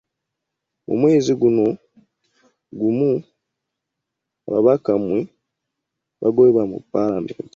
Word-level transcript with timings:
Mu 0.87 0.95
mwezi 1.01 1.31
gwe 1.39 1.49
gumu 2.79 3.11
ababaka 4.47 4.91
mwe 5.03 5.19
baagobebwa 6.19 6.63
mu 6.71 6.77
paalamenti. 6.91 7.33